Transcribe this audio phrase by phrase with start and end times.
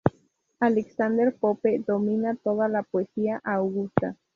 [0.59, 4.17] Alexander Pope domina toda la poesía augusta.